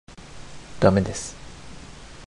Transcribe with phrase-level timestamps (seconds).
[0.79, 1.35] 駄目です。